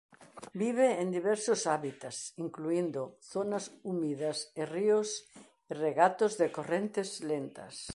Vive 0.61 0.87
en 1.01 1.07
diversos 1.17 1.61
hábitats 1.73 2.17
incluíndo 2.45 3.01
zonas 3.33 3.65
húmidas 3.87 4.37
e 4.61 4.63
ríos 4.75 5.09
e 5.71 5.73
regatos 5.87 6.31
de 6.39 6.47
correntes 6.57 7.09
lentas. 7.29 7.75